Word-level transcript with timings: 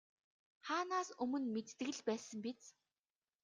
Хаанаас 0.67 1.09
өмнө 1.23 1.47
мэддэг 1.53 1.89
л 1.97 2.01
байсан 2.07 2.37
биз. 2.43 2.63